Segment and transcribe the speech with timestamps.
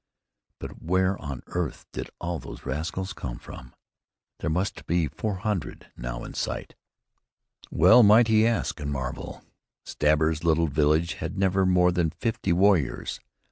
[0.57, 3.75] But where on earth did all these rascals come from?
[4.39, 6.73] There must be four hundred now in sight."
[7.69, 9.43] Well might he ask and marvel!
[9.85, 13.19] Stabber's little village had never more than fifty warriors.